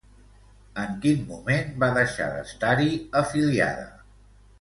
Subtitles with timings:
[0.83, 2.89] En quin moment va deixar d'estar-hi
[3.21, 3.85] afiliada?